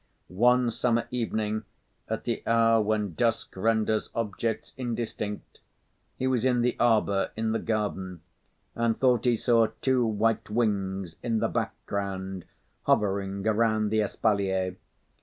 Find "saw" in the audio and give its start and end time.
9.35-9.67